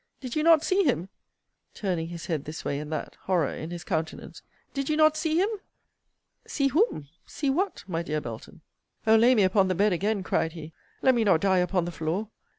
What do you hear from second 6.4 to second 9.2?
See whom, see what, my dear Belton! O